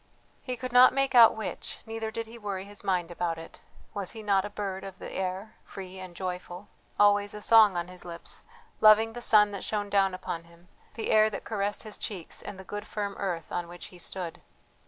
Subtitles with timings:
[0.41, 3.61] He could not make out which, neither did he worry his mind about it,
[3.93, 7.87] was he not a bird of the air free and joyful, always a song on
[7.87, 8.41] his lips,
[8.79, 12.57] loving the sun that shone down upon him, the air that caressed his cheeks, and
[12.57, 14.41] the good firm earth on which he stood?